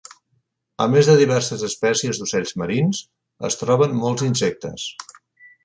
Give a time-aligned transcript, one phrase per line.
[0.85, 3.03] A més de diverses espècies d'ocells marins,
[3.51, 4.91] es troben molts insectes.